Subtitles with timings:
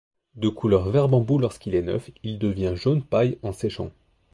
[0.33, 3.91] De couleur vert bambou lorsqu'il est neuf, il devient jaune paille en séchant.